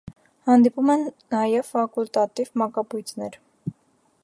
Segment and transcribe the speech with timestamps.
[0.49, 1.03] Հանդիպում են
[1.35, 3.37] նաև ֆակուլտատիվ մակաբույծներ։